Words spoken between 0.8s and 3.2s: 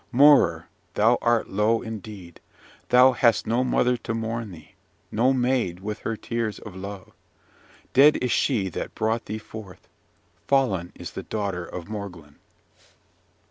thou art low indeed. Thou